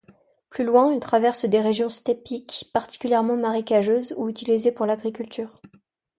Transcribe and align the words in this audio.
Plus 0.49 0.63
loin, 0.63 0.91
elle 0.91 0.99
traverse 0.99 1.45
des 1.45 1.61
régions 1.61 1.91
steppiques 1.91 2.71
partiellement 2.73 3.37
marécageuses 3.37 4.15
ou 4.17 4.29
utilisées 4.29 4.71
pour 4.73 4.87
l'agriculture. 4.87 5.61